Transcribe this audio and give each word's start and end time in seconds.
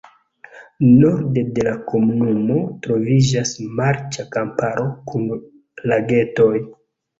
Norde 1.01 1.43
de 1.57 1.65
la 1.67 1.73
komunumo 1.91 2.57
troviĝas 2.87 3.53
marĉa 3.81 4.27
kamparo 4.39 4.89
kun 5.13 5.31
lagetoj. 5.95 6.53